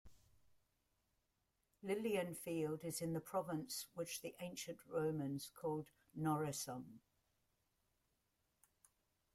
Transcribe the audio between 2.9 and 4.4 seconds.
in the province which the